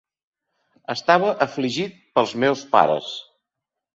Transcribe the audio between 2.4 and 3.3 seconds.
meus pares.